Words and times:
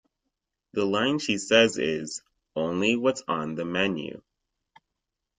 The 0.73 0.83
line 0.83 1.19
she 1.19 1.37
says 1.37 1.77
is: 1.77 2.23
"Only 2.55 2.95
what's 2.95 3.21
on 3.27 3.53
the 3.53 3.65
menu". 3.65 4.23